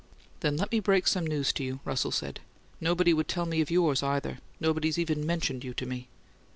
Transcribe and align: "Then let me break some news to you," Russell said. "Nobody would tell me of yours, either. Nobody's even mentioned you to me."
"Then 0.39 0.57
let 0.57 0.71
me 0.71 0.79
break 0.79 1.05
some 1.05 1.27
news 1.27 1.53
to 1.53 1.63
you," 1.63 1.79
Russell 1.85 2.09
said. 2.09 2.39
"Nobody 2.79 3.13
would 3.13 3.27
tell 3.27 3.45
me 3.45 3.61
of 3.61 3.69
yours, 3.69 4.01
either. 4.01 4.39
Nobody's 4.59 4.97
even 4.97 5.27
mentioned 5.27 5.63
you 5.63 5.75
to 5.75 5.85
me." 5.85 6.07